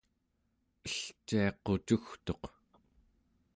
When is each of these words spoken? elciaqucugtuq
elciaqucugtuq 0.85 2.43